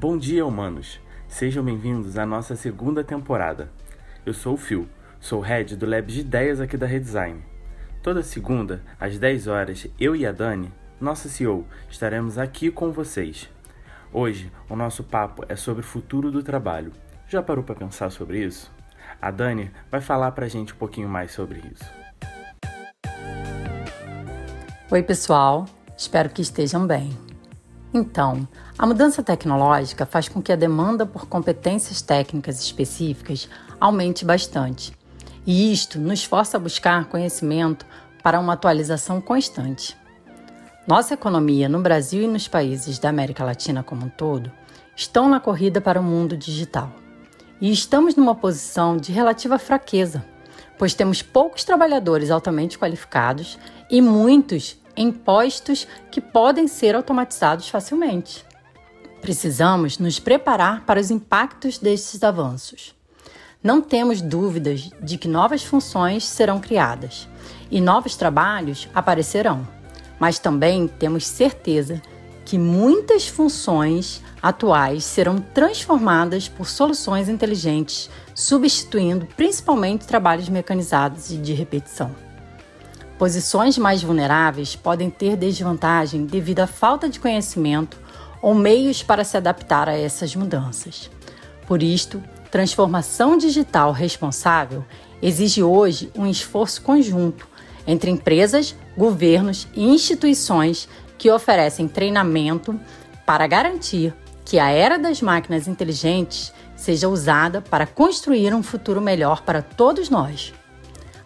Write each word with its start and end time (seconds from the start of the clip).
Bom 0.00 0.16
dia, 0.16 0.46
humanos! 0.46 1.00
Sejam 1.26 1.64
bem-vindos 1.64 2.16
à 2.16 2.24
nossa 2.24 2.54
segunda 2.54 3.02
temporada. 3.02 3.68
Eu 4.24 4.32
sou 4.32 4.54
o 4.54 4.56
Phil, 4.56 4.86
sou 5.18 5.40
head 5.40 5.74
do 5.74 5.86
Lab 5.86 6.06
de 6.06 6.20
Ideias 6.20 6.60
aqui 6.60 6.76
da 6.76 6.86
Redesign. 6.86 7.42
Toda 8.00 8.22
segunda, 8.22 8.80
às 9.00 9.18
10 9.18 9.48
horas, 9.48 9.88
eu 9.98 10.14
e 10.14 10.24
a 10.24 10.30
Dani, 10.30 10.72
nossa 11.00 11.28
CEO, 11.28 11.66
estaremos 11.90 12.38
aqui 12.38 12.70
com 12.70 12.92
vocês. 12.92 13.50
Hoje, 14.12 14.52
o 14.70 14.76
nosso 14.76 15.02
papo 15.02 15.44
é 15.48 15.56
sobre 15.56 15.80
o 15.80 15.88
futuro 15.88 16.30
do 16.30 16.44
trabalho. 16.44 16.92
Já 17.26 17.42
parou 17.42 17.64
para 17.64 17.74
pensar 17.74 18.10
sobre 18.10 18.38
isso? 18.38 18.72
A 19.20 19.32
Dani 19.32 19.68
vai 19.90 20.00
falar 20.00 20.30
para 20.30 20.46
a 20.46 20.48
gente 20.48 20.74
um 20.74 20.76
pouquinho 20.76 21.08
mais 21.08 21.32
sobre 21.32 21.60
isso. 21.74 21.84
Oi, 24.92 25.02
pessoal, 25.02 25.66
espero 25.96 26.30
que 26.30 26.40
estejam 26.40 26.86
bem. 26.86 27.27
Então, 27.92 28.46
a 28.78 28.86
mudança 28.86 29.22
tecnológica 29.22 30.04
faz 30.04 30.28
com 30.28 30.42
que 30.42 30.52
a 30.52 30.56
demanda 30.56 31.06
por 31.06 31.26
competências 31.26 32.02
técnicas 32.02 32.60
específicas 32.60 33.48
aumente 33.80 34.24
bastante. 34.24 34.92
E 35.46 35.72
isto 35.72 35.98
nos 35.98 36.22
força 36.22 36.58
a 36.58 36.60
buscar 36.60 37.06
conhecimento 37.06 37.86
para 38.22 38.38
uma 38.38 38.52
atualização 38.52 39.20
constante. 39.20 39.96
Nossa 40.86 41.14
economia 41.14 41.68
no 41.68 41.80
Brasil 41.80 42.22
e 42.22 42.28
nos 42.28 42.46
países 42.46 42.98
da 42.98 43.08
América 43.08 43.44
Latina 43.44 43.82
como 43.82 44.06
um 44.06 44.08
todo 44.08 44.52
estão 44.94 45.28
na 45.28 45.40
corrida 45.40 45.80
para 45.80 46.00
o 46.00 46.02
mundo 46.02 46.36
digital. 46.36 46.92
E 47.60 47.70
estamos 47.70 48.16
numa 48.16 48.34
posição 48.34 48.96
de 48.96 49.12
relativa 49.12 49.58
fraqueza, 49.58 50.24
pois 50.78 50.94
temos 50.94 51.22
poucos 51.22 51.64
trabalhadores 51.64 52.30
altamente 52.30 52.78
qualificados 52.78 53.58
e 53.90 54.00
muitos 54.00 54.77
em 54.98 55.12
postos 55.12 55.86
que 56.10 56.20
podem 56.20 56.66
ser 56.66 56.96
automatizados 56.96 57.68
facilmente. 57.68 58.44
Precisamos 59.22 59.96
nos 59.96 60.18
preparar 60.18 60.84
para 60.84 61.00
os 61.00 61.08
impactos 61.08 61.78
destes 61.78 62.24
avanços. 62.24 62.96
Não 63.62 63.80
temos 63.80 64.20
dúvidas 64.20 64.90
de 65.00 65.16
que 65.16 65.28
novas 65.28 65.62
funções 65.62 66.24
serão 66.24 66.60
criadas 66.60 67.28
e 67.70 67.80
novos 67.80 68.16
trabalhos 68.16 68.88
aparecerão, 68.92 69.66
mas 70.18 70.40
também 70.40 70.88
temos 70.88 71.26
certeza 71.26 72.02
que 72.44 72.58
muitas 72.58 73.28
funções 73.28 74.20
atuais 74.42 75.04
serão 75.04 75.38
transformadas 75.38 76.48
por 76.48 76.68
soluções 76.68 77.28
inteligentes, 77.28 78.10
substituindo 78.34 79.26
principalmente 79.36 80.06
trabalhos 80.06 80.48
mecanizados 80.48 81.30
e 81.30 81.36
de 81.36 81.52
repetição. 81.52 82.27
Posições 83.18 83.76
mais 83.76 84.00
vulneráveis 84.00 84.76
podem 84.76 85.10
ter 85.10 85.36
desvantagem 85.36 86.24
devido 86.24 86.60
à 86.60 86.68
falta 86.68 87.08
de 87.08 87.18
conhecimento 87.18 87.98
ou 88.40 88.54
meios 88.54 89.02
para 89.02 89.24
se 89.24 89.36
adaptar 89.36 89.88
a 89.88 89.98
essas 89.98 90.36
mudanças. 90.36 91.10
Por 91.66 91.82
isto, 91.82 92.22
transformação 92.48 93.36
digital 93.36 93.90
responsável 93.90 94.84
exige 95.20 95.64
hoje 95.64 96.12
um 96.16 96.28
esforço 96.28 96.80
conjunto 96.80 97.48
entre 97.88 98.08
empresas, 98.08 98.76
governos 98.96 99.66
e 99.74 99.84
instituições 99.84 100.88
que 101.18 101.28
oferecem 101.28 101.88
treinamento 101.88 102.78
para 103.26 103.48
garantir 103.48 104.14
que 104.44 104.60
a 104.60 104.70
era 104.70 104.96
das 104.96 105.20
máquinas 105.20 105.66
inteligentes 105.66 106.52
seja 106.76 107.08
usada 107.08 107.60
para 107.60 107.84
construir 107.84 108.54
um 108.54 108.62
futuro 108.62 109.00
melhor 109.00 109.42
para 109.42 109.60
todos 109.60 110.08
nós. 110.08 110.54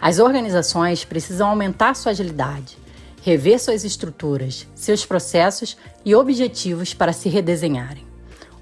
As 0.03 0.19
organizações 0.19 1.05
precisam 1.05 1.49
aumentar 1.49 1.95
sua 1.95 2.11
agilidade, 2.11 2.77
rever 3.23 3.61
suas 3.61 3.85
estruturas, 3.85 4.67
seus 4.75 5.07
processos 5.07 5.77
e 6.05 6.13
objetivos 6.13 6.93
para 6.93 7.13
se 7.13 7.29
redesenharem. 7.29 8.05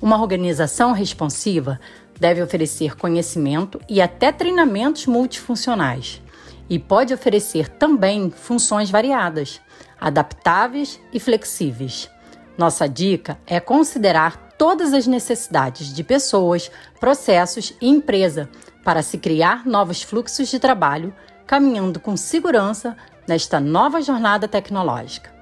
Uma 0.03 0.21
organização 0.21 0.93
responsiva 0.93 1.81
deve 2.21 2.43
oferecer 2.43 2.95
conhecimento 2.95 3.81
e 3.89 4.03
até 4.03 4.31
treinamentos 4.31 5.07
multifuncionais, 5.07 6.21
e 6.69 6.79
pode 6.79 7.15
oferecer 7.15 7.71
também 7.71 8.31
funções 8.31 8.91
variadas, 8.91 9.63
adaptáveis 9.99 11.01
e 11.11 11.19
flexíveis. 11.19 12.11
Nossa 12.59 12.87
dica 12.87 13.39
é 13.47 13.59
considerar 13.59 14.50
todas 14.61 14.93
as 14.93 15.07
necessidades 15.07 15.91
de 15.91 16.05
pessoas, 16.05 16.71
processos 17.01 17.73
e 17.81 17.89
empresa 17.89 18.47
para 18.85 19.03
se 19.03 19.17
criar 19.17 19.65
novos 19.65 20.03
fluxos 20.03 20.51
de 20.51 20.59
trabalho 20.59 21.15
caminhando 21.47 21.99
com 21.99 22.15
segurança 22.15 22.95
nesta 23.27 23.59
nova 23.59 24.03
jornada 24.03 24.47
tecnológica. 24.47 25.35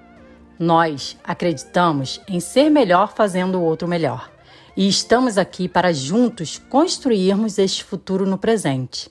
Nós 0.57 1.17
acreditamos 1.25 2.21
em 2.29 2.39
ser 2.39 2.71
melhor 2.71 3.13
fazendo 3.13 3.59
o 3.59 3.63
outro 3.65 3.89
melhor 3.89 4.31
e 4.77 4.87
estamos 4.87 5.37
aqui 5.37 5.69
para 5.69 5.93
juntos 5.93 6.63
construirmos 6.71 7.59
este 7.59 7.83
futuro 7.83 8.25
no 8.25 8.39
presente. 8.39 9.11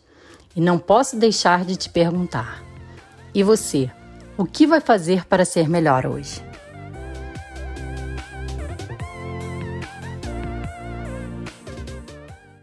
E 0.55 0.61
não 0.61 0.79
posso 0.79 1.17
deixar 1.17 1.65
de 1.65 1.75
te 1.75 1.89
perguntar: 1.89 2.63
e 3.35 3.43
você? 3.43 3.91
O 4.37 4.45
que 4.45 4.65
vai 4.65 4.79
fazer 4.79 5.25
para 5.25 5.43
ser 5.43 5.67
melhor 5.67 6.05
hoje? 6.05 6.41